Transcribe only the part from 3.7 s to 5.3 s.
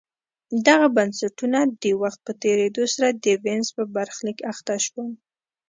په برخلیک اخته شول